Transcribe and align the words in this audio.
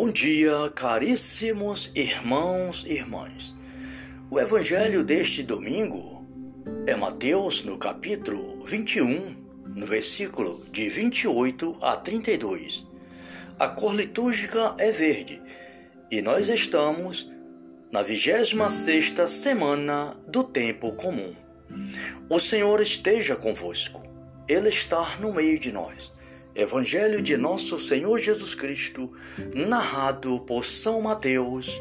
Bom 0.00 0.12
dia, 0.12 0.70
caríssimos 0.76 1.90
irmãos 1.92 2.84
e 2.86 2.92
irmãs. 2.92 3.52
O 4.30 4.38
evangelho 4.38 5.02
deste 5.02 5.42
domingo 5.42 6.24
é 6.86 6.94
Mateus, 6.94 7.64
no 7.64 7.76
capítulo 7.76 8.64
21, 8.64 9.34
no 9.74 9.84
versículo 9.84 10.64
de 10.70 10.88
28 10.88 11.78
a 11.80 11.96
32. 11.96 12.86
A 13.58 13.66
cor 13.66 13.92
litúrgica 13.92 14.72
é 14.78 14.92
verde 14.92 15.42
e 16.12 16.22
nós 16.22 16.48
estamos 16.48 17.28
na 17.90 18.00
26 18.00 18.54
semana 19.28 20.16
do 20.28 20.44
tempo 20.44 20.92
comum. 20.92 21.34
O 22.30 22.38
Senhor 22.38 22.80
esteja 22.80 23.34
convosco. 23.34 24.00
Ele 24.46 24.68
está 24.68 25.16
no 25.18 25.34
meio 25.34 25.58
de 25.58 25.72
nós. 25.72 26.16
Evangelho 26.58 27.22
de 27.22 27.36
Nosso 27.36 27.78
Senhor 27.78 28.18
Jesus 28.18 28.52
Cristo, 28.52 29.12
narrado 29.54 30.40
por 30.40 30.64
São 30.64 31.00
Mateus. 31.00 31.80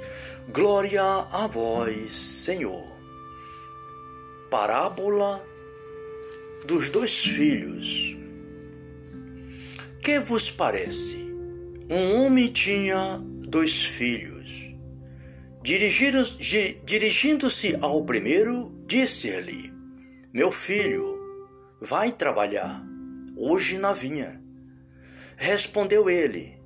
Glória 0.50 1.02
a 1.02 1.48
vós, 1.48 2.12
Senhor. 2.14 2.88
Parábola 4.52 5.44
dos 6.64 6.92
dois 6.92 7.26
filhos. 7.26 8.16
Que 10.00 10.20
vos 10.20 10.52
parece? 10.52 11.18
Um 11.90 12.22
homem 12.22 12.48
tinha 12.50 13.20
dois 13.24 13.84
filhos. 13.84 14.76
Dirigindo-se 16.84 17.76
ao 17.82 18.06
primeiro, 18.06 18.72
disse-lhe: 18.86 19.74
Meu 20.32 20.52
filho, 20.52 21.20
vai 21.82 22.12
trabalhar 22.12 22.86
hoje 23.36 23.80
na 23.80 23.92
vinha. 23.92 24.46
Respondeu 25.40 26.10
ele: 26.10 26.60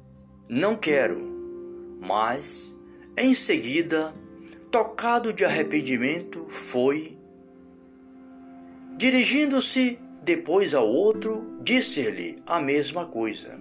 Não 0.48 0.78
quero. 0.78 1.30
Mas, 2.00 2.74
em 3.18 3.34
seguida, 3.34 4.14
tocado 4.72 5.34
de 5.34 5.44
arrependimento, 5.44 6.46
foi. 6.48 7.18
Dirigindo-se 8.96 10.00
depois 10.24 10.74
ao 10.74 10.88
outro, 10.88 11.60
disse-lhe 11.62 12.42
a 12.48 12.62
mesma 12.62 13.06
coisa. 13.06 13.60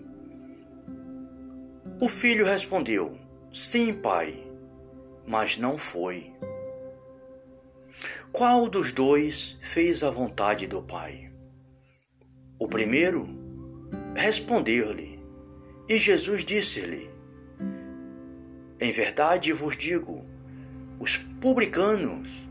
O 2.00 2.08
filho 2.08 2.46
respondeu: 2.46 3.18
Sim, 3.52 3.92
pai, 3.92 4.46
mas 5.26 5.58
não 5.58 5.76
foi. 5.76 6.32
Qual 8.30 8.68
dos 8.68 8.92
dois 8.92 9.58
fez 9.60 10.04
a 10.04 10.10
vontade 10.10 10.68
do 10.68 10.80
pai? 10.80 11.32
O 12.60 12.68
primeiro 12.68 13.39
Respondeu-lhe, 14.14 15.20
e 15.88 15.98
Jesus 15.98 16.44
disse-lhe: 16.44 17.10
Em 18.80 18.92
verdade 18.92 19.52
vos 19.52 19.76
digo, 19.76 20.24
os 20.98 21.16
publicanos, 21.16 22.46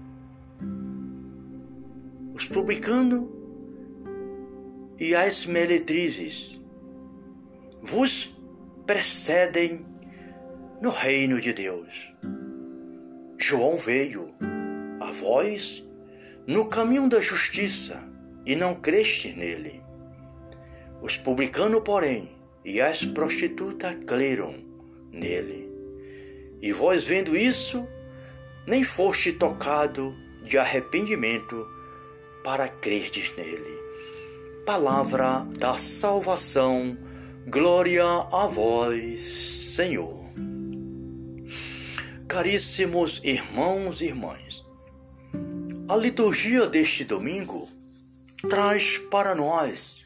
os 2.33 2.45
publicanos 2.47 3.30
e 4.99 5.15
as 5.15 5.45
meretrizes 5.45 6.59
vos 7.81 8.35
precedem 8.85 9.85
no 10.81 10.89
reino 10.89 11.39
de 11.39 11.53
Deus. 11.53 12.13
João 13.37 13.77
veio 13.77 14.33
a 14.99 15.11
vós 15.11 15.85
no 16.47 16.65
caminho 16.65 17.07
da 17.07 17.19
justiça 17.19 18.02
e 18.45 18.55
não 18.55 18.75
creste 18.75 19.31
nele. 19.31 19.88
Os 21.02 21.17
publicanos, 21.17 21.81
porém, 21.83 22.30
e 22.64 22.81
as 22.81 23.05
prostitutas 23.05 23.95
creram 24.05 24.53
nele. 25.11 25.69
E 26.61 26.73
vós 26.73 27.03
vendo 27.03 27.36
isso, 27.36 27.87
nem 28.67 28.83
foste 28.83 29.33
tocado 29.33 30.15
de 30.43 30.58
arrependimento 30.58 31.67
para 32.43 32.67
crerdes 32.67 33.33
nele. 33.36 33.80
Palavra 34.65 35.48
da 35.58 35.77
salvação, 35.77 36.98
glória 37.48 38.05
a 38.05 38.45
vós, 38.45 39.21
Senhor. 39.76 40.26
Caríssimos 42.27 43.21
irmãos 43.23 44.02
e 44.02 44.05
irmãs, 44.05 44.64
a 45.88 45.95
liturgia 45.95 46.67
deste 46.67 47.04
domingo 47.04 47.67
traz 48.48 48.99
para 49.09 49.33
nós 49.33 49.98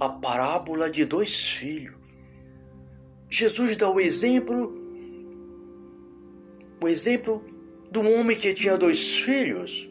a 0.00 0.08
parábola 0.08 0.88
de 0.90 1.04
dois 1.04 1.50
filhos. 1.50 1.94
Jesus 3.28 3.76
dá 3.76 3.88
o 3.88 4.00
exemplo, 4.00 4.74
o 6.82 6.88
exemplo 6.88 7.44
do 7.90 8.00
homem 8.00 8.36
que 8.36 8.54
tinha 8.54 8.78
dois 8.78 9.18
filhos 9.18 9.90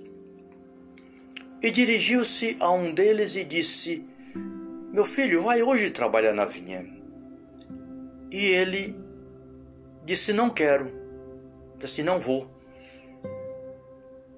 e 1.61 1.69
dirigiu-se 1.69 2.57
a 2.59 2.71
um 2.71 2.93
deles 2.93 3.35
e 3.35 3.43
disse: 3.43 4.03
Meu 4.91 5.05
filho, 5.05 5.43
vai 5.43 5.61
hoje 5.61 5.91
trabalhar 5.91 6.33
na 6.33 6.45
vinha. 6.45 6.85
E 8.31 8.45
ele 8.47 8.95
disse: 10.03 10.33
Não 10.33 10.49
quero, 10.49 10.91
disse: 11.77 12.01
Não 12.01 12.19
vou. 12.19 12.49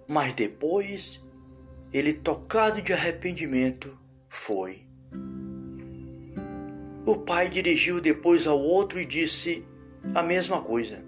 Mas 0.07 0.33
depois, 0.33 1.23
ele, 1.93 2.11
tocado 2.13 2.81
de 2.81 2.91
arrependimento, 2.91 3.97
foi. 4.27 4.90
O 7.11 7.17
pai 7.17 7.49
dirigiu 7.49 7.99
depois 7.99 8.47
ao 8.47 8.57
outro 8.57 8.97
e 8.97 9.05
disse 9.05 9.65
a 10.15 10.23
mesma 10.23 10.61
coisa. 10.61 11.03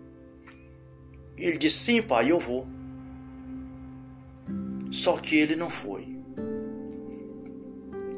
Ele 1.38 1.58
disse: 1.58 1.78
Sim, 1.78 2.02
pai, 2.02 2.30
eu 2.30 2.38
vou. 2.41 2.68
Só 4.91 5.16
que 5.16 5.38
ele 5.38 5.56
não 5.56 5.69
foi. 5.69 6.06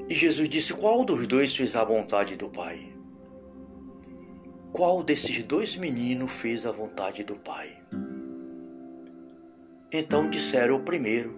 E 0.09 0.15
Jesus 0.15 0.49
disse: 0.49 0.73
Qual 0.73 1.05
dos 1.05 1.27
dois 1.27 1.55
fez 1.55 1.75
a 1.75 1.83
vontade 1.83 2.35
do 2.35 2.49
pai? 2.49 2.91
Qual 4.73 5.03
desses 5.03 5.43
dois 5.43 5.75
meninos 5.75 6.31
fez 6.31 6.65
a 6.65 6.71
vontade 6.71 7.23
do 7.23 7.35
pai? 7.35 7.77
Então 9.91 10.27
disseram 10.27 10.77
o 10.77 10.83
primeiro. 10.83 11.37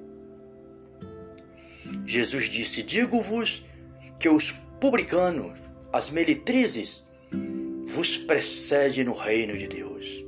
Jesus 2.06 2.46
disse: 2.46 2.82
Digo-vos 2.82 3.66
que 4.18 4.30
os 4.30 4.52
publicanos 4.80 5.67
as 5.92 6.10
meretrizes 6.10 7.06
vos 7.88 8.18
precede 8.18 9.04
no 9.04 9.14
reino 9.14 9.58
de 9.58 9.68
Deus. 9.68 10.24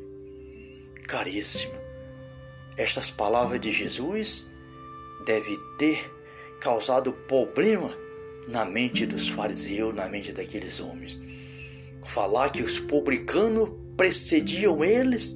Caríssimo, 1.07 1.73
estas 2.77 3.11
palavras 3.11 3.59
de 3.59 3.71
Jesus 3.71 4.47
devem 5.25 5.57
ter 5.77 5.99
causado 6.59 7.11
problema 7.11 7.95
na 8.47 8.65
mente 8.65 9.05
dos 9.05 9.27
fariseus, 9.27 9.93
na 9.93 10.07
mente 10.07 10.31
daqueles 10.31 10.79
homens. 10.79 11.19
Falar 12.03 12.51
que 12.51 12.63
os 12.63 12.79
publicanos 12.79 13.69
precediam 13.95 14.83
eles 14.83 15.35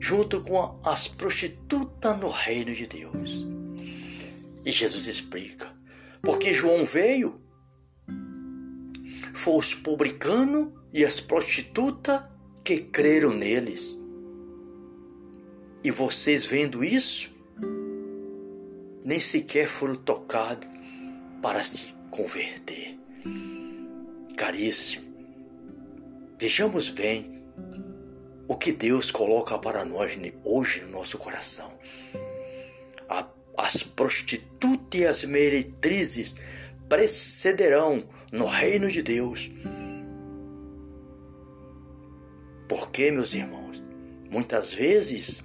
junto 0.00 0.40
com 0.40 0.80
as 0.82 1.08
prostitutas 1.08 2.18
no 2.18 2.28
reino 2.28 2.74
de 2.74 2.86
Deus. 2.86 3.46
E 4.64 4.72
Jesus 4.72 5.06
explica: 5.06 5.72
porque 6.22 6.52
João 6.52 6.84
veio 6.84 7.40
foi 9.36 9.56
os 9.58 9.74
publicanos 9.74 10.68
e 10.92 11.04
as 11.04 11.20
prostitutas 11.20 12.22
que 12.64 12.78
creram 12.78 13.34
neles. 13.34 13.98
E 15.84 15.90
vocês 15.90 16.46
vendo 16.46 16.82
isso, 16.82 17.30
nem 19.04 19.20
sequer 19.20 19.68
foram 19.68 19.94
tocados 19.94 20.66
para 21.42 21.62
se 21.62 21.94
converter. 22.10 22.98
Caríssimo, 24.36 25.04
vejamos 26.38 26.88
bem 26.88 27.42
o 28.48 28.56
que 28.56 28.72
Deus 28.72 29.10
coloca 29.10 29.58
para 29.58 29.84
nós 29.84 30.18
hoje 30.44 30.80
no 30.80 30.92
nosso 30.92 31.18
coração. 31.18 31.70
As 33.58 33.82
prostitutas 33.82 35.00
e 35.00 35.04
as 35.04 35.24
meretrizes 35.24 36.34
precederão 36.88 38.08
no 38.32 38.46
reino 38.46 38.88
de 38.88 39.02
Deus. 39.02 39.50
Porque, 42.68 43.10
meus 43.10 43.34
irmãos, 43.34 43.82
muitas 44.30 44.72
vezes 44.72 45.42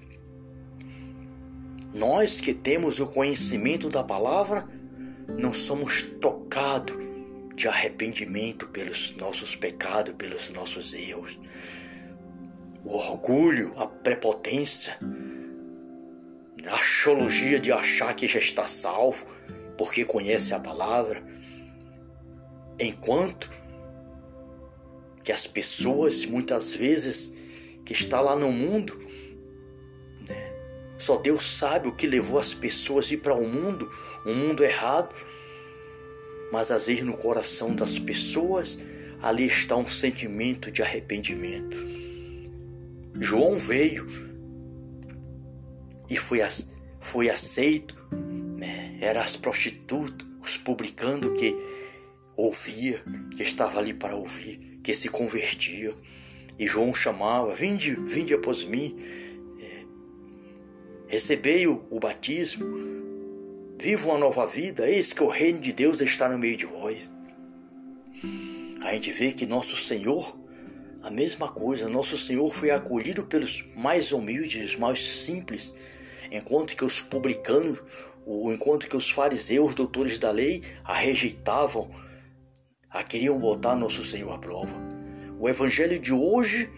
nós 1.93 2.39
que 2.39 2.53
temos 2.53 2.99
o 2.99 3.07
conhecimento 3.07 3.89
da 3.89 4.03
palavra 4.03 4.65
não 5.27 5.53
somos 5.53 6.03
tocados 6.03 6.95
de 7.55 7.67
arrependimento 7.67 8.67
pelos 8.67 9.15
nossos 9.17 9.55
pecados, 9.55 10.13
pelos 10.13 10.49
nossos 10.51 10.93
erros. 10.93 11.39
O 12.83 12.95
orgulho, 12.95 13.71
a 13.77 13.85
prepotência, 13.85 14.97
a 16.65 16.73
axiologia 16.73 17.59
de 17.59 17.71
achar 17.71 18.15
que 18.15 18.27
já 18.27 18.39
está 18.39 18.65
salvo 18.65 19.25
porque 19.81 20.05
conhece 20.05 20.53
a 20.53 20.59
palavra, 20.59 21.23
enquanto 22.79 23.49
que 25.23 25.31
as 25.31 25.47
pessoas 25.47 26.23
muitas 26.23 26.75
vezes 26.75 27.33
que 27.83 27.91
está 27.91 28.21
lá 28.21 28.35
no 28.35 28.51
mundo, 28.51 28.95
né? 30.29 30.53
só 30.99 31.17
Deus 31.17 31.43
sabe 31.43 31.87
o 31.87 31.95
que 31.95 32.05
levou 32.05 32.37
as 32.37 32.53
pessoas 32.53 33.09
a 33.09 33.15
ir 33.15 33.21
para 33.21 33.33
o 33.33 33.41
um 33.41 33.49
mundo, 33.49 33.89
um 34.23 34.35
mundo 34.35 34.63
errado. 34.63 35.15
Mas 36.51 36.69
às 36.69 36.85
vezes 36.85 37.03
no 37.03 37.17
coração 37.17 37.73
das 37.73 37.97
pessoas 37.97 38.77
ali 39.19 39.47
está 39.47 39.75
um 39.75 39.89
sentimento 39.89 40.69
de 40.69 40.83
arrependimento. 40.83 41.75
João 43.19 43.57
veio 43.57 44.05
e 46.07 46.17
foi, 46.17 46.39
foi 46.99 47.31
aceito, 47.31 47.95
né? 48.61 48.95
era 49.01 49.23
as 49.23 49.35
prostitutas, 49.35 50.27
os 50.39 50.55
publicanos 50.55 51.37
que 51.37 51.55
ouvia, 52.37 53.03
que 53.35 53.41
estava 53.41 53.79
ali 53.79 53.91
para 53.93 54.15
ouvir, 54.15 54.79
que 54.83 54.93
se 54.93 55.09
convertia. 55.09 55.95
E 56.59 56.67
João 56.67 56.93
chamava: 56.93 57.55
Vinde, 57.55 57.95
vinde 57.95 58.35
após 58.35 58.63
mim, 58.63 58.95
é, 59.59 59.83
recebei 61.07 61.65
o, 61.65 61.83
o 61.89 61.99
batismo, 61.99 62.67
viva 63.79 64.07
uma 64.07 64.19
nova 64.19 64.45
vida, 64.45 64.87
eis 64.87 65.11
que 65.11 65.23
o 65.23 65.27
reino 65.27 65.59
de 65.59 65.73
Deus 65.73 65.99
está 65.99 66.29
no 66.29 66.37
meio 66.37 66.55
de 66.55 66.67
vós. 66.67 67.11
A 68.81 68.93
gente 68.93 69.11
vê 69.11 69.31
que 69.31 69.47
nosso 69.47 69.75
Senhor, 69.75 70.37
a 71.01 71.09
mesma 71.09 71.49
coisa, 71.49 71.89
nosso 71.89 72.15
Senhor 72.15 72.47
foi 72.53 72.69
acolhido 72.69 73.23
pelos 73.23 73.65
mais 73.75 74.11
humildes, 74.11 74.75
mais 74.75 74.99
simples, 75.01 75.73
enquanto 76.31 76.75
que 76.75 76.85
os 76.85 76.99
publicanos, 76.99 77.79
enquanto 78.25 78.87
que 78.87 78.95
os 78.95 79.09
fariseus, 79.09 79.73
doutores 79.75 80.17
da 80.17 80.31
lei, 80.31 80.61
a 80.83 80.93
rejeitavam, 80.93 81.89
a 82.89 83.03
queriam 83.03 83.39
botar 83.39 83.75
nosso 83.75 84.03
Senhor 84.03 84.31
à 84.31 84.37
prova. 84.37 84.75
O 85.39 85.49
evangelho 85.49 85.97
de 85.97 86.13
hoje, 86.13 86.69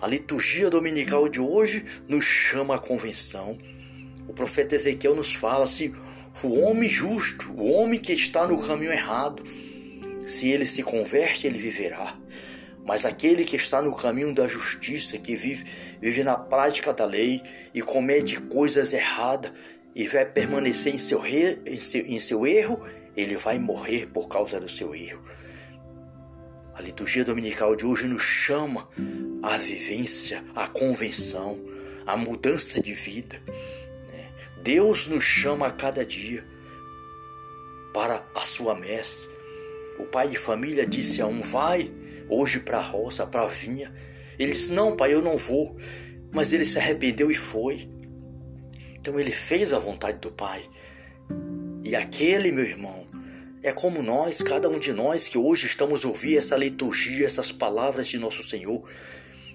a 0.00 0.06
liturgia 0.06 0.70
dominical 0.70 1.28
de 1.28 1.40
hoje, 1.40 1.84
nos 2.08 2.24
chama 2.24 2.76
à 2.76 2.78
convenção. 2.78 3.58
O 4.26 4.32
profeta 4.32 4.74
Ezequiel 4.74 5.14
nos 5.14 5.34
fala 5.34 5.66
se 5.66 5.92
o 6.42 6.60
homem 6.60 6.88
justo, 6.88 7.52
o 7.52 7.70
homem 7.72 7.98
que 7.98 8.12
está 8.12 8.46
no 8.46 8.60
caminho 8.60 8.92
errado, 8.92 9.42
se 10.26 10.50
ele 10.50 10.66
se 10.66 10.82
converte, 10.82 11.46
ele 11.46 11.58
viverá. 11.58 12.16
Mas 12.84 13.04
aquele 13.04 13.44
que 13.44 13.56
está 13.56 13.82
no 13.82 13.94
caminho 13.94 14.32
da 14.32 14.46
justiça, 14.46 15.18
que 15.18 15.34
vive, 15.34 15.64
vive 16.00 16.22
na 16.22 16.36
prática 16.36 16.92
da 16.92 17.04
lei 17.04 17.42
e 17.74 17.82
comete 17.82 18.40
coisas 18.40 18.92
erradas 18.92 19.52
e 19.96 20.06
vai 20.06 20.26
permanecer 20.26 20.94
em 20.94 20.98
seu, 20.98 21.24
em 21.24 21.76
seu, 21.78 22.02
em 22.02 22.20
seu 22.20 22.46
erro, 22.46 22.86
ele 23.16 23.34
vai 23.38 23.58
morrer 23.58 24.06
por 24.06 24.28
causa 24.28 24.60
do 24.60 24.68
seu 24.68 24.94
erro. 24.94 25.22
A 26.74 26.82
liturgia 26.82 27.24
dominical 27.24 27.74
de 27.74 27.86
hoje 27.86 28.06
nos 28.06 28.22
chama 28.22 28.90
à 29.42 29.56
vivência, 29.56 30.44
à 30.54 30.68
convenção, 30.68 31.64
à 32.04 32.14
mudança 32.14 32.78
de 32.82 32.92
vida. 32.92 33.40
Né? 34.12 34.30
Deus 34.62 35.08
nos 35.08 35.24
chama 35.24 35.68
a 35.68 35.72
cada 35.72 36.04
dia 36.04 36.46
para 37.94 38.22
a 38.34 38.40
sua 38.42 38.74
messe. 38.74 39.30
O 39.98 40.04
pai 40.04 40.28
de 40.28 40.36
família 40.36 40.86
disse 40.86 41.22
a 41.22 41.26
um: 41.26 41.40
Vai 41.40 41.90
hoje 42.28 42.60
para 42.60 42.76
a 42.76 42.82
roça, 42.82 43.26
para 43.26 43.44
a 43.44 43.48
vinha. 43.48 43.94
Ele 44.38 44.52
disse: 44.52 44.74
Não, 44.74 44.94
pai, 44.94 45.14
eu 45.14 45.22
não 45.22 45.38
vou. 45.38 45.74
Mas 46.34 46.52
ele 46.52 46.66
se 46.66 46.78
arrependeu 46.78 47.30
e 47.30 47.34
foi. 47.34 47.95
Então 49.06 49.20
ele 49.20 49.30
fez 49.30 49.72
a 49.72 49.78
vontade 49.78 50.18
do 50.18 50.32
pai. 50.32 50.68
E 51.84 51.94
aquele, 51.94 52.50
meu 52.50 52.64
irmão, 52.64 53.06
é 53.62 53.70
como 53.70 54.02
nós, 54.02 54.42
cada 54.42 54.68
um 54.68 54.80
de 54.80 54.92
nós 54.92 55.28
que 55.28 55.38
hoje 55.38 55.66
estamos 55.66 56.04
ouvindo 56.04 56.38
essa 56.38 56.56
liturgia, 56.56 57.24
essas 57.24 57.52
palavras 57.52 58.08
de 58.08 58.18
nosso 58.18 58.42
Senhor. 58.42 58.82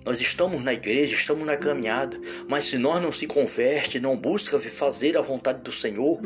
Nós 0.06 0.22
estamos 0.22 0.64
na 0.64 0.74
igreja, 0.74 1.16
estamos 1.16 1.46
na 1.46 1.58
caminhada, 1.58 2.18
mas 2.48 2.64
se 2.64 2.78
nós 2.78 3.02
não 3.02 3.12
se 3.12 3.28
converte, 3.28 4.00
não 4.00 4.16
busca 4.16 4.58
fazer 4.58 5.18
a 5.18 5.22
vontade 5.22 5.62
do 5.64 5.72
Senhor, 5.74 6.22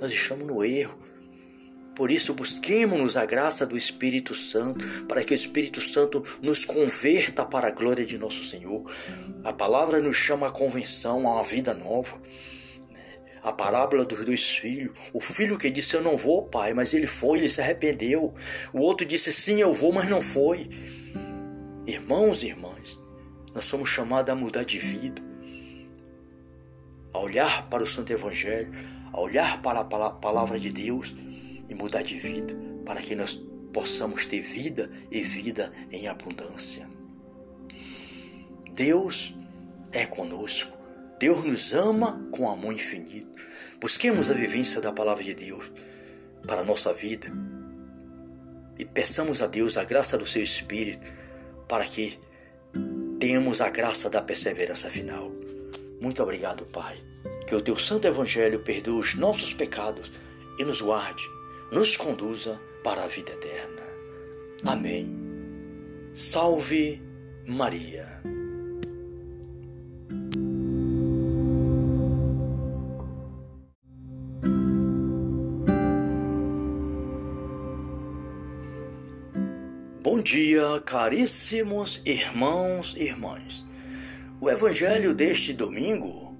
nós 0.00 0.10
estamos 0.10 0.46
no 0.46 0.64
erro. 0.64 0.98
Por 2.00 2.10
isso, 2.10 2.32
busquemos 2.32 3.14
a 3.14 3.26
graça 3.26 3.66
do 3.66 3.76
Espírito 3.76 4.34
Santo, 4.34 5.04
para 5.04 5.22
que 5.22 5.34
o 5.34 5.36
Espírito 5.36 5.82
Santo 5.82 6.24
nos 6.40 6.64
converta 6.64 7.44
para 7.44 7.68
a 7.68 7.70
glória 7.70 8.06
de 8.06 8.16
nosso 8.16 8.42
Senhor. 8.42 8.90
A 9.44 9.52
palavra 9.52 10.00
nos 10.00 10.16
chama 10.16 10.46
à 10.46 10.50
convenção, 10.50 11.28
a 11.28 11.34
uma 11.34 11.44
vida 11.44 11.74
nova 11.74 12.18
a 13.42 13.52
parábola 13.52 14.02
dos 14.06 14.24
dois 14.24 14.48
filhos. 14.48 14.96
O 15.12 15.20
filho 15.20 15.58
que 15.58 15.68
disse 15.68 15.94
eu 15.94 16.02
não 16.02 16.16
vou, 16.16 16.44
pai, 16.44 16.72
mas 16.72 16.94
ele 16.94 17.06
foi, 17.06 17.36
ele 17.36 17.50
se 17.50 17.60
arrependeu. 17.60 18.32
O 18.72 18.78
outro 18.80 19.04
disse 19.04 19.30
sim, 19.30 19.60
eu 19.60 19.74
vou, 19.74 19.92
mas 19.92 20.08
não 20.08 20.22
foi. 20.22 20.70
Irmãos 21.86 22.42
e 22.42 22.46
irmãs, 22.46 22.98
nós 23.54 23.66
somos 23.66 23.90
chamados 23.90 24.32
a 24.32 24.34
mudar 24.34 24.64
de 24.64 24.78
vida, 24.78 25.20
a 27.12 27.18
olhar 27.18 27.68
para 27.68 27.82
o 27.82 27.86
Santo 27.86 28.10
Evangelho, 28.10 28.72
a 29.12 29.20
olhar 29.20 29.60
para 29.60 29.80
a 29.80 29.84
palavra 29.84 30.58
de 30.58 30.72
Deus 30.72 31.14
e 31.70 31.74
mudar 31.74 32.02
de 32.02 32.18
vida, 32.18 32.54
para 32.84 33.00
que 33.00 33.14
nós 33.14 33.40
possamos 33.72 34.26
ter 34.26 34.40
vida 34.40 34.90
e 35.10 35.22
vida 35.22 35.72
em 35.90 36.08
abundância. 36.08 36.86
Deus 38.74 39.34
é 39.92 40.04
conosco. 40.04 40.76
Deus 41.18 41.44
nos 41.44 41.72
ama 41.72 42.28
com 42.30 42.50
amor 42.50 42.72
infinito. 42.72 43.28
Busquemos 43.80 44.30
a 44.30 44.34
vivência 44.34 44.80
da 44.80 44.92
palavra 44.92 45.22
de 45.22 45.34
Deus 45.34 45.70
para 46.46 46.62
a 46.62 46.64
nossa 46.64 46.92
vida 46.92 47.30
e 48.78 48.84
peçamos 48.84 49.42
a 49.42 49.46
Deus 49.46 49.76
a 49.76 49.84
graça 49.84 50.16
do 50.16 50.26
seu 50.26 50.42
Espírito 50.42 51.12
para 51.68 51.84
que 51.84 52.18
tenhamos 53.18 53.60
a 53.60 53.68
graça 53.68 54.08
da 54.08 54.22
perseverança 54.22 54.88
final. 54.88 55.30
Muito 56.00 56.22
obrigado, 56.22 56.64
Pai. 56.64 56.96
Que 57.46 57.54
o 57.54 57.60
teu 57.60 57.76
santo 57.76 58.06
evangelho 58.06 58.60
perdoe 58.60 58.98
os 58.98 59.14
nossos 59.14 59.52
pecados 59.52 60.10
e 60.58 60.64
nos 60.64 60.80
guarde, 60.80 61.22
nos 61.70 61.96
conduza 61.96 62.60
para 62.82 63.04
a 63.04 63.06
vida 63.06 63.32
eterna. 63.32 63.82
Amém. 64.64 65.16
Salve 66.12 67.00
Maria. 67.46 68.20
Bom 80.02 80.20
dia, 80.20 80.80
caríssimos 80.84 82.02
irmãos 82.04 82.94
e 82.96 83.04
irmãs. 83.04 83.64
O 84.40 84.50
evangelho 84.50 85.14
deste 85.14 85.52
domingo 85.52 86.36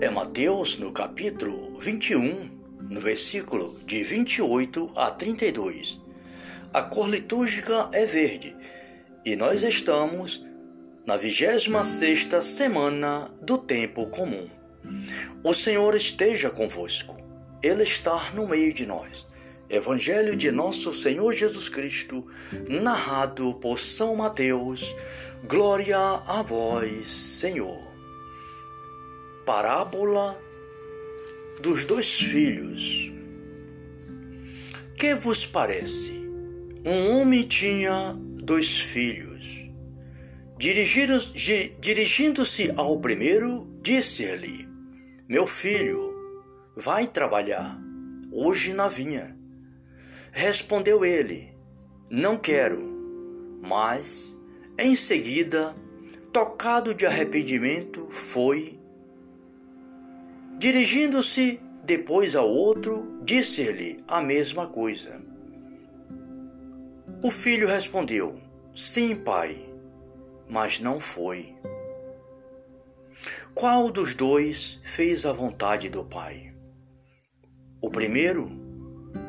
é 0.00 0.10
Mateus, 0.10 0.78
no 0.78 0.92
capítulo 0.92 1.78
21, 1.78 2.53
no 2.94 3.00
versículo 3.00 3.76
de 3.84 4.04
28 4.04 4.92
a 4.94 5.10
32. 5.10 6.00
A 6.72 6.80
cor 6.80 7.08
litúrgica 7.08 7.88
é 7.92 8.06
verde 8.06 8.56
e 9.24 9.34
nós 9.34 9.64
estamos 9.64 10.44
na 11.04 11.16
26 11.16 11.66
semana 12.44 13.28
do 13.42 13.58
tempo 13.58 14.06
comum. 14.10 14.48
O 15.42 15.52
Senhor 15.52 15.96
esteja 15.96 16.50
convosco. 16.50 17.16
Ele 17.60 17.82
está 17.82 18.30
no 18.32 18.46
meio 18.46 18.72
de 18.72 18.86
nós. 18.86 19.26
Evangelho 19.68 20.36
de 20.36 20.52
Nosso 20.52 20.94
Senhor 20.94 21.32
Jesus 21.32 21.68
Cristo, 21.68 22.24
narrado 22.68 23.54
por 23.54 23.80
São 23.80 24.14
Mateus. 24.14 24.94
Glória 25.48 25.98
a 25.98 26.42
vós, 26.42 27.08
Senhor. 27.08 27.82
Parábola 29.44 30.38
dos 31.60 31.84
dois 31.84 32.18
filhos. 32.18 33.12
Que 34.98 35.14
vos 35.14 35.46
parece? 35.46 36.12
Um 36.84 37.16
homem 37.16 37.42
tinha 37.42 38.14
dois 38.18 38.78
filhos. 38.78 39.68
Dirigindo-se 40.58 42.72
ao 42.76 42.98
primeiro, 43.00 43.68
disse-lhe: 43.82 44.68
Meu 45.28 45.46
filho, 45.46 46.14
vai 46.76 47.06
trabalhar 47.06 47.80
hoje 48.30 48.72
na 48.72 48.88
vinha. 48.88 49.36
Respondeu 50.32 51.04
ele: 51.04 51.52
Não 52.10 52.36
quero. 52.36 52.92
Mas, 53.62 54.36
em 54.78 54.94
seguida, 54.94 55.74
tocado 56.32 56.94
de 56.94 57.06
arrependimento, 57.06 58.06
foi. 58.10 58.78
Dirigindo-se 60.64 61.60
depois 61.84 62.34
ao 62.34 62.48
outro, 62.48 63.20
disse-lhe 63.22 64.02
a 64.08 64.22
mesma 64.22 64.66
coisa. 64.66 65.20
O 67.22 67.30
filho 67.30 67.68
respondeu: 67.68 68.40
Sim, 68.74 69.14
pai, 69.14 69.58
mas 70.48 70.80
não 70.80 70.98
foi. 70.98 71.54
Qual 73.54 73.90
dos 73.90 74.14
dois 74.14 74.80
fez 74.82 75.26
a 75.26 75.34
vontade 75.34 75.90
do 75.90 76.02
pai? 76.02 76.54
O 77.78 77.90
primeiro 77.90 78.50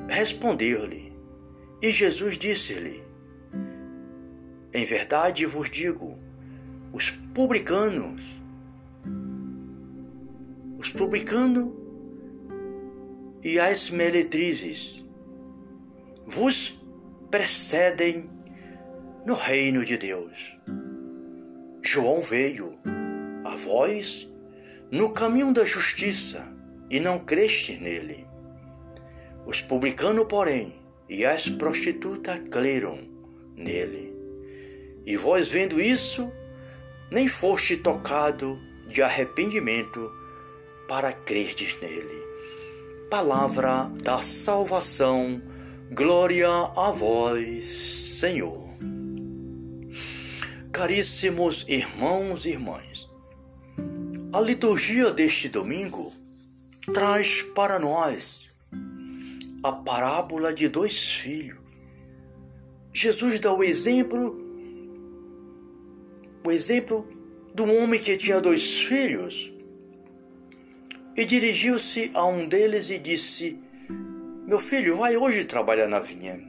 Respondeu-lhe, 0.07 1.11
e 1.81 1.91
Jesus 1.91 2.37
disse-lhe: 2.37 3.03
Em 4.73 4.85
verdade 4.85 5.45
vos 5.45 5.69
digo, 5.69 6.17
os 6.93 7.11
publicanos, 7.11 8.23
os 10.95 10.97
publicanos 10.97 11.73
e 13.43 13.59
as 13.59 13.89
meretrizes 13.89 15.03
vos 16.25 16.81
precedem 17.29 18.29
no 19.25 19.33
reino 19.33 19.83
de 19.83 19.97
Deus. 19.97 20.57
João 21.83 22.21
veio 22.21 22.79
a 23.43 23.57
vós 23.57 24.25
no 24.89 25.09
caminho 25.09 25.53
da 25.53 25.65
justiça 25.65 26.47
e 26.89 26.97
não 26.97 27.19
creste 27.19 27.73
nele. 27.73 28.25
Os 29.45 29.61
publicanos, 29.61 30.25
porém, 30.29 30.75
e 31.09 31.25
as 31.25 31.49
prostitutas 31.49 32.39
creram 32.49 32.97
nele. 33.53 34.15
E 35.05 35.17
vós 35.17 35.49
vendo 35.49 35.81
isso, 35.81 36.31
nem 37.11 37.27
foste 37.27 37.75
tocado 37.75 38.57
de 38.87 39.01
arrependimento 39.01 40.09
para 40.87 41.11
crerdes 41.11 41.77
nele. 41.81 42.23
Palavra 43.09 43.91
da 44.03 44.21
salvação, 44.21 45.41
glória 45.91 46.49
a 46.49 46.91
vós, 46.91 47.65
Senhor. 48.19 48.65
Caríssimos 50.71 51.65
irmãos 51.67 52.45
e 52.45 52.49
irmãs, 52.49 53.09
a 54.33 54.41
liturgia 54.41 55.11
deste 55.11 55.47
domingo 55.47 56.11
traz 56.93 57.41
para 57.41 57.79
nós 57.79 58.49
a 59.63 59.71
parábola 59.71 60.53
de 60.53 60.67
dois 60.67 61.11
filhos. 61.13 61.57
Jesus 62.93 63.39
dá 63.39 63.53
o 63.53 63.63
exemplo, 63.63 64.37
o 66.45 66.51
exemplo 66.51 67.07
do 67.53 67.63
homem 67.63 67.99
que 67.99 68.17
tinha 68.17 68.41
dois 68.41 68.81
filhos 68.81 69.54
e 71.15 71.23
dirigiu-se 71.23 72.11
a 72.13 72.25
um 72.25 72.47
deles 72.47 72.89
e 72.89 72.99
disse: 72.99 73.57
Meu 74.45 74.59
filho, 74.59 74.97
vai 74.97 75.15
hoje 75.15 75.45
trabalhar 75.45 75.87
na 75.87 75.99
vinha. 75.99 76.39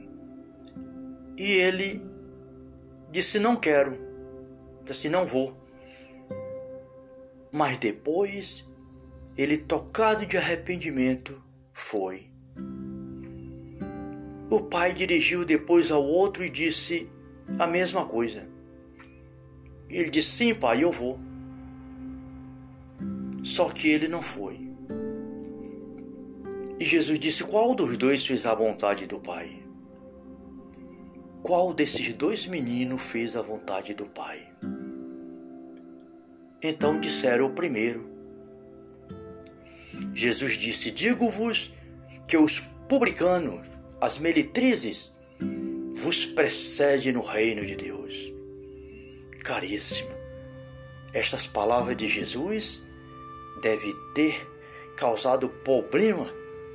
E 1.37 1.51
ele 1.51 2.01
disse: 3.09 3.39
Não 3.39 3.55
quero. 3.55 3.97
Disse: 4.83 5.07
Não 5.07 5.25
vou. 5.25 5.55
Mas 7.51 7.77
depois, 7.77 8.67
ele, 9.37 9.57
tocado 9.57 10.25
de 10.25 10.37
arrependimento, 10.37 11.41
foi. 11.73 12.27
O 14.49 14.61
pai 14.61 14.93
dirigiu 14.93 15.45
depois 15.45 15.91
ao 15.91 16.03
outro 16.03 16.43
e 16.43 16.49
disse 16.49 17.09
a 17.57 17.65
mesma 17.65 18.05
coisa. 18.05 18.47
Ele 19.89 20.09
disse: 20.09 20.31
Sim, 20.31 20.53
pai, 20.53 20.83
eu 20.83 20.91
vou. 20.91 21.26
Só 23.47 23.69
que 23.69 23.87
ele 23.87 24.09
não 24.09 24.21
foi. 24.21 24.59
E 26.77 26.83
Jesus 26.83 27.17
disse: 27.17 27.45
Qual 27.45 27.73
dos 27.73 27.97
dois 27.97 28.25
fez 28.25 28.45
a 28.45 28.53
vontade 28.53 29.07
do 29.07 29.21
Pai? 29.21 29.63
Qual 31.41 31.73
desses 31.73 32.11
dois 32.13 32.45
meninos 32.45 33.01
fez 33.01 33.37
a 33.37 33.41
vontade 33.41 33.93
do 33.93 34.05
Pai? 34.05 34.45
Então 36.61 36.99
disseram 36.99 37.45
o 37.45 37.51
primeiro. 37.51 38.09
Jesus 40.13 40.57
disse: 40.57 40.91
Digo-vos 40.91 41.73
que 42.27 42.35
os 42.35 42.59
publicanos, 42.59 43.65
as 44.01 44.17
melitrizes, 44.19 45.15
vos 45.95 46.25
precedem 46.25 47.13
no 47.13 47.21
reino 47.21 47.65
de 47.65 47.77
Deus. 47.77 48.29
Caríssimo, 49.39 50.09
estas 51.13 51.47
palavras 51.47 51.95
de 51.95 52.09
Jesus 52.09 52.86
deve 53.61 53.93
ter 54.13 54.47
causado 54.95 55.49
problema 55.49 56.31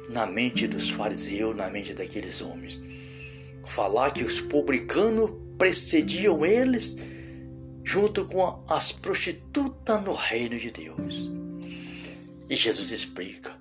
na 0.09 0.27
mente 0.27 0.67
dos 0.67 0.91
fariseus, 0.91 1.57
na 1.57 1.69
mente 1.69 1.95
daqueles 1.95 2.41
homens. 2.41 2.81
Falar 3.65 4.13
que 4.13 4.25
os 4.25 4.41
publicanos 4.41 5.31
precediam 5.57 6.45
eles 6.45 6.97
junto 7.85 8.25
com 8.27 8.65
as 8.69 8.93
prostitutas 8.93 10.03
no 10.05 10.15
reino 10.15 10.59
de 10.59 10.71
Deus. 10.71 11.31
E 12.49 12.57
Jesus 12.57 12.91
explica: 12.91 13.57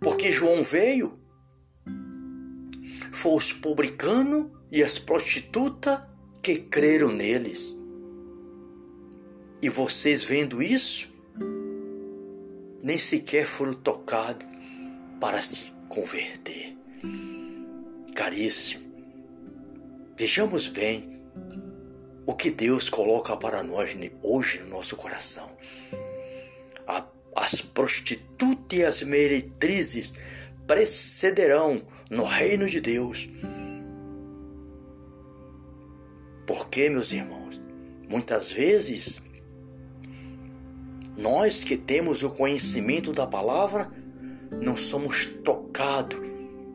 porque 0.00 0.30
João 0.30 0.62
veio, 0.62 1.18
foi 3.12 3.34
os 3.34 3.52
publicanos 3.52 4.50
e 4.70 4.82
as 4.82 4.98
prostitutas 4.98 6.00
que 6.42 6.56
creram 6.56 7.12
neles. 7.12 7.76
E 9.62 9.68
vocês 9.68 10.24
vendo 10.24 10.62
isso, 10.62 11.08
nem 12.86 12.98
sequer 12.98 13.44
foram 13.44 13.72
tocados 13.72 14.46
para 15.20 15.42
se 15.42 15.72
converter. 15.88 16.76
Caríssimo, 18.14 18.86
vejamos 20.16 20.68
bem 20.68 21.20
o 22.24 22.32
que 22.32 22.48
Deus 22.48 22.88
coloca 22.88 23.36
para 23.36 23.64
nós 23.64 23.90
hoje 24.22 24.60
no 24.60 24.68
nosso 24.68 24.94
coração. 24.94 25.50
As 27.34 27.60
prostitutas 27.60 28.78
e 28.78 28.84
as 28.84 29.02
meretrizes 29.02 30.14
precederão 30.64 31.82
no 32.08 32.22
reino 32.22 32.68
de 32.68 32.80
Deus. 32.80 33.28
Porque, 36.46 36.88
meus 36.88 37.10
irmãos, 37.12 37.60
muitas 38.08 38.52
vezes 38.52 39.20
nós 41.16 41.64
que 41.64 41.76
temos 41.76 42.22
o 42.22 42.30
conhecimento 42.30 43.12
da 43.12 43.26
palavra, 43.26 43.88
não 44.50 44.76
somos 44.76 45.26
tocados 45.26 46.20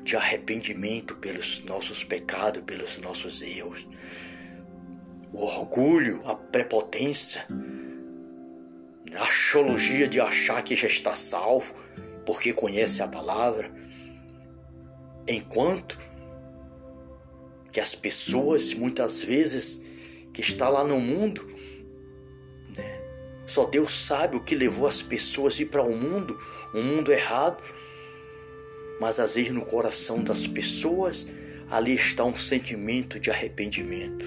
de 0.04 0.16
arrependimento 0.16 1.16
pelos 1.16 1.64
nossos 1.64 2.04
pecados, 2.04 2.62
pelos 2.64 2.98
nossos 3.00 3.42
erros. 3.42 3.88
O 5.32 5.44
orgulho, 5.44 6.22
a 6.26 6.36
prepotência, 6.36 7.46
a 9.16 9.24
axiologia 9.24 10.08
de 10.08 10.20
achar 10.20 10.62
que 10.64 10.76
já 10.76 10.88
está 10.88 11.16
salvo 11.16 11.74
porque 12.26 12.54
conhece 12.54 13.02
a 13.02 13.08
palavra, 13.08 13.72
enquanto 15.28 15.98
que 17.72 17.80
as 17.80 17.96
pessoas 17.96 18.74
muitas 18.74 19.24
vezes 19.24 19.82
que 20.34 20.42
está 20.42 20.68
lá 20.68 20.84
no 20.84 21.00
mundo 21.00 21.46
só 23.46 23.66
Deus 23.66 23.94
sabe 23.94 24.38
o 24.38 24.44
que 24.44 24.56
levou 24.56 24.88
as 24.88 25.02
pessoas 25.02 25.60
a 25.60 25.64
ir 25.64 25.66
para 25.66 25.84
o 25.84 25.92
um 25.92 25.98
mundo, 25.98 26.38
um 26.74 26.84
mundo 26.84 27.12
errado. 27.12 27.62
Mas 29.00 29.20
às 29.20 29.36
vezes 29.36 29.52
no 29.52 29.66
coração 29.66 30.24
das 30.24 30.46
pessoas 30.48 31.28
ali 31.70 31.96
está 31.96 32.24
um 32.24 32.38
sentimento 32.38 33.20
de 33.20 33.32
arrependimento. 33.32 34.26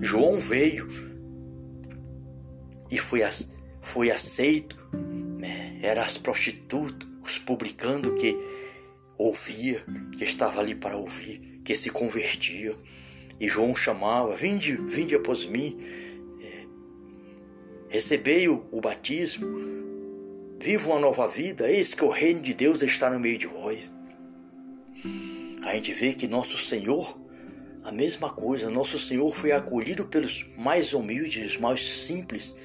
João 0.00 0.38
veio 0.38 0.86
e 2.90 2.98
foi, 2.98 3.20
foi 3.80 4.10
aceito. 4.10 4.76
Né? 5.38 5.78
Era 5.82 6.04
as 6.04 6.16
prostitutas, 6.16 7.08
os 7.22 7.38
publicanos 7.38 8.20
que 8.20 8.36
ouvia, 9.16 9.82
que 10.16 10.24
estava 10.24 10.60
ali 10.60 10.74
para 10.74 10.96
ouvir, 10.96 11.60
que 11.64 11.74
se 11.74 11.90
convertia. 11.90 12.76
E 13.40 13.48
João 13.48 13.74
chamava: 13.74 14.36
Vinde, 14.36 14.76
vinde 14.76 15.14
após 15.14 15.44
mim 15.44 15.80
recebei 17.94 18.48
o, 18.48 18.66
o 18.72 18.80
batismo, 18.80 19.46
viva 20.60 20.90
uma 20.90 20.98
nova 20.98 21.28
vida, 21.28 21.70
eis 21.70 21.94
que 21.94 22.02
o 22.02 22.08
reino 22.08 22.42
de 22.42 22.52
Deus 22.52 22.82
está 22.82 23.08
no 23.08 23.20
meio 23.20 23.38
de 23.38 23.46
vós. 23.46 23.94
A 25.62 25.76
gente 25.76 25.92
vê 25.92 26.12
que 26.12 26.26
nosso 26.26 26.58
Senhor, 26.58 27.16
a 27.84 27.92
mesma 27.92 28.30
coisa, 28.30 28.68
nosso 28.68 28.98
Senhor 28.98 29.32
foi 29.32 29.52
acolhido 29.52 30.06
pelos 30.06 30.44
mais 30.58 30.92
humildes, 30.92 31.56
mais 31.56 31.88
simples, 31.88 32.56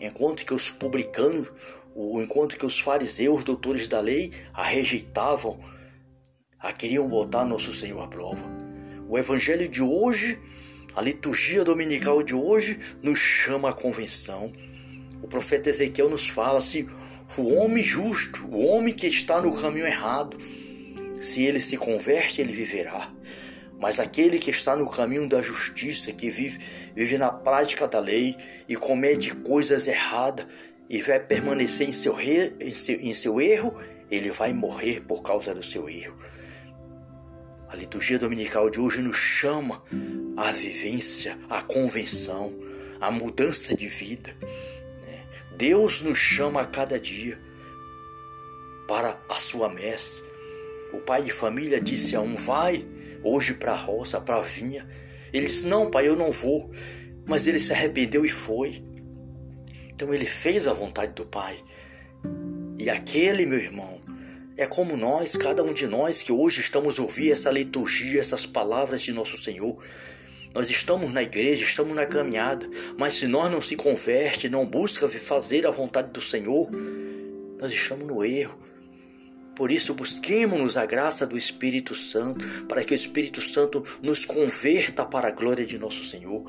enquanto 0.00 0.44
que 0.44 0.52
os 0.52 0.68
publicanos, 0.68 1.48
o 1.94 2.20
enquanto 2.20 2.58
que 2.58 2.66
os 2.66 2.80
fariseus, 2.80 3.44
doutores 3.44 3.86
da 3.86 4.00
lei, 4.00 4.32
a 4.52 4.64
rejeitavam, 4.64 5.60
a 6.58 6.72
queriam 6.72 7.08
botar 7.08 7.44
nosso 7.44 7.72
Senhor 7.72 8.02
à 8.02 8.08
prova. 8.08 8.42
O 9.08 9.16
evangelho 9.16 9.68
de 9.68 9.80
hoje, 9.80 10.40
a 10.96 11.00
liturgia 11.00 11.62
dominical 11.62 12.20
de 12.20 12.34
hoje, 12.34 12.80
nos 13.00 13.20
chama 13.20 13.68
à 13.70 13.72
convenção 13.72 14.52
o 15.22 15.28
profeta 15.28 15.70
Ezequiel 15.70 16.10
nos 16.10 16.28
fala 16.28 16.60
se 16.60 16.86
o 17.38 17.54
homem 17.54 17.82
justo, 17.82 18.46
o 18.46 18.66
homem 18.66 18.92
que 18.92 19.06
está 19.06 19.40
no 19.40 19.54
caminho 19.54 19.86
errado, 19.86 20.36
se 21.20 21.44
ele 21.44 21.60
se 21.60 21.76
converte, 21.76 22.40
ele 22.40 22.52
viverá. 22.52 23.10
Mas 23.78 23.98
aquele 23.98 24.38
que 24.38 24.50
está 24.50 24.76
no 24.76 24.88
caminho 24.88 25.28
da 25.28 25.40
justiça, 25.40 26.12
que 26.12 26.28
vive, 26.28 26.58
vive 26.94 27.16
na 27.18 27.30
prática 27.30 27.88
da 27.88 27.98
lei 27.98 28.36
e 28.68 28.76
comete 28.76 29.34
coisas 29.34 29.88
erradas 29.88 30.46
e 30.88 31.00
vai 31.00 31.18
permanecer 31.18 31.88
em 31.88 31.92
seu, 31.92 32.12
re, 32.12 32.54
em 32.60 32.70
seu, 32.70 33.00
em 33.00 33.14
seu 33.14 33.40
erro, 33.40 33.74
ele 34.10 34.30
vai 34.30 34.52
morrer 34.52 35.00
por 35.00 35.22
causa 35.22 35.54
do 35.54 35.62
seu 35.62 35.88
erro. 35.88 36.16
A 37.68 37.74
liturgia 37.74 38.18
dominical 38.18 38.68
de 38.68 38.78
hoje 38.78 39.00
nos 39.00 39.16
chama 39.16 39.82
a 40.36 40.52
vivência, 40.52 41.38
a 41.48 41.62
convenção, 41.62 42.52
a 43.00 43.10
mudança 43.10 43.74
de 43.74 43.88
vida. 43.88 44.36
Deus 45.62 46.02
nos 46.02 46.18
chama 46.18 46.62
a 46.62 46.66
cada 46.66 46.98
dia 46.98 47.40
para 48.88 49.16
a 49.28 49.36
sua 49.36 49.72
messe. 49.72 50.24
O 50.92 50.98
pai 50.98 51.22
de 51.22 51.30
família 51.30 51.80
disse 51.80 52.16
a 52.16 52.20
um: 52.20 52.34
Vai 52.34 52.84
hoje 53.22 53.54
para 53.54 53.70
a 53.70 53.76
roça, 53.76 54.20
para 54.20 54.38
a 54.38 54.42
vinha. 54.42 54.84
Ele 55.32 55.46
disse: 55.46 55.68
Não, 55.68 55.88
pai, 55.88 56.08
eu 56.08 56.16
não 56.16 56.32
vou. 56.32 56.68
Mas 57.28 57.46
ele 57.46 57.60
se 57.60 57.72
arrependeu 57.72 58.26
e 58.26 58.28
foi. 58.28 58.82
Então 59.88 60.12
ele 60.12 60.26
fez 60.26 60.66
a 60.66 60.72
vontade 60.72 61.12
do 61.12 61.24
pai. 61.24 61.62
E 62.76 62.90
aquele, 62.90 63.46
meu 63.46 63.60
irmão, 63.60 64.00
é 64.56 64.66
como 64.66 64.96
nós, 64.96 65.36
cada 65.36 65.62
um 65.62 65.72
de 65.72 65.86
nós 65.86 66.20
que 66.20 66.32
hoje 66.32 66.60
estamos 66.60 66.98
ouvindo 66.98 67.34
essa 67.34 67.52
liturgia, 67.52 68.18
essas 68.18 68.44
palavras 68.44 69.00
de 69.00 69.12
nosso 69.12 69.38
Senhor. 69.38 69.80
Nós 70.54 70.68
estamos 70.68 71.12
na 71.14 71.22
igreja, 71.22 71.64
estamos 71.64 71.94
na 71.94 72.04
caminhada, 72.04 72.68
mas 72.98 73.14
se 73.14 73.26
nós 73.26 73.50
não 73.50 73.62
se 73.62 73.74
converte, 73.74 74.48
não 74.48 74.66
busca 74.66 75.08
fazer 75.08 75.66
a 75.66 75.70
vontade 75.70 76.10
do 76.10 76.20
Senhor, 76.20 76.68
nós 77.58 77.72
estamos 77.72 78.06
no 78.06 78.24
erro. 78.24 78.58
Por 79.54 79.70
isso, 79.70 79.94
busquemos 79.94 80.76
a 80.76 80.84
graça 80.86 81.26
do 81.26 81.36
Espírito 81.36 81.94
Santo, 81.94 82.66
para 82.66 82.82
que 82.82 82.92
o 82.92 82.96
Espírito 82.96 83.40
Santo 83.40 83.82
nos 84.02 84.24
converta 84.24 85.04
para 85.04 85.28
a 85.28 85.30
glória 85.30 85.64
de 85.64 85.78
nosso 85.78 86.02
Senhor. 86.02 86.44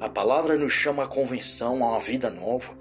A 0.00 0.08
palavra 0.08 0.56
nos 0.56 0.72
chama 0.72 1.04
a 1.04 1.06
convenção, 1.06 1.84
a 1.84 1.90
uma 1.90 2.00
vida 2.00 2.30
nova. 2.30 2.76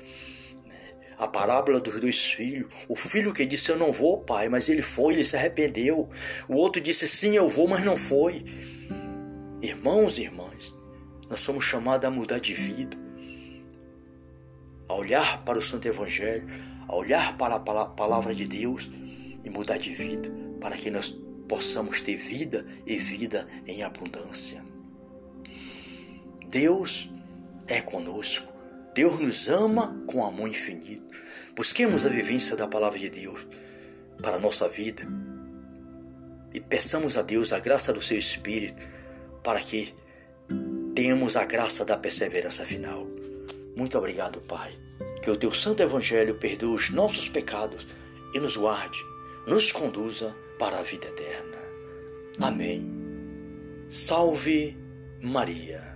A 1.17 1.27
parábola 1.27 1.79
dos 1.79 1.99
dois 1.99 2.31
filhos. 2.31 2.73
O 2.87 2.95
filho 2.95 3.33
que 3.33 3.45
disse: 3.45 3.71
Eu 3.71 3.77
não 3.77 3.91
vou, 3.91 4.21
pai, 4.21 4.47
mas 4.47 4.69
ele 4.69 4.81
foi, 4.81 5.13
ele 5.13 5.23
se 5.23 5.35
arrependeu. 5.35 6.07
O 6.47 6.55
outro 6.55 6.81
disse: 6.81 7.07
Sim, 7.07 7.35
eu 7.35 7.49
vou, 7.49 7.67
mas 7.67 7.83
não 7.83 7.97
foi. 7.97 8.43
Irmãos 9.67 10.17
e 10.17 10.21
irmãs, 10.21 10.73
nós 11.29 11.41
somos 11.41 11.65
chamados 11.65 12.05
a 12.05 12.09
mudar 12.09 12.39
de 12.39 12.53
vida, 12.53 12.95
a 14.87 14.93
olhar 14.93 15.43
para 15.43 15.57
o 15.57 15.61
Santo 15.61 15.89
Evangelho, 15.89 16.47
a 16.87 16.95
olhar 16.95 17.37
para 17.37 17.55
a 17.55 17.59
palavra 17.59 18.33
de 18.33 18.47
Deus 18.47 18.89
e 19.43 19.49
mudar 19.49 19.77
de 19.77 19.93
vida, 19.93 20.31
para 20.61 20.77
que 20.77 20.89
nós 20.89 21.11
possamos 21.49 22.01
ter 22.01 22.15
vida 22.15 22.65
e 22.85 22.95
vida 22.95 23.45
em 23.67 23.83
abundância. 23.83 24.63
Deus 26.47 27.09
é 27.67 27.81
conosco. 27.81 28.47
Deus 28.95 29.19
nos 29.19 29.49
ama 29.49 30.01
com 30.07 30.25
amor 30.25 30.47
infinito. 30.47 31.13
Busquemos 31.53 32.05
a 32.05 32.09
vivência 32.09 32.55
da 32.55 32.69
palavra 32.69 32.97
de 32.97 33.09
Deus 33.09 33.45
para 34.21 34.37
a 34.37 34.39
nossa 34.39 34.69
vida 34.69 35.05
e 36.53 36.61
peçamos 36.61 37.17
a 37.17 37.21
Deus 37.21 37.51
a 37.51 37.59
graça 37.59 37.91
do 37.91 38.01
seu 38.01 38.17
Espírito 38.17 38.95
para 39.47 39.61
que 39.61 39.93
tenhamos 40.93 41.37
a 41.37 41.45
graça 41.45 41.85
da 41.85 41.95
perseverança 41.95 42.65
final. 42.65 43.07
Muito 43.77 43.97
obrigado, 43.97 44.41
Pai. 44.41 44.73
Que 45.23 45.31
o 45.31 45.37
teu 45.37 45.53
santo 45.53 45.81
evangelho 45.81 46.35
perdoe 46.35 46.75
os 46.75 46.89
nossos 46.89 47.29
pecados 47.29 47.87
e 48.33 48.41
nos 48.41 48.57
guarde, 48.57 48.99
nos 49.47 49.71
conduza 49.71 50.35
para 50.59 50.79
a 50.79 50.83
vida 50.83 51.07
eterna. 51.07 51.59
Amém. 52.41 52.91
Salve 53.87 54.77
Maria. 55.23 55.95